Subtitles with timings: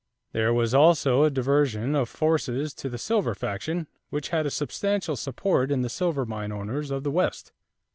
[0.31, 5.15] There was also a diversion of forces to the silver faction which had a substantial
[5.15, 7.51] support in the silver mine owners of the West.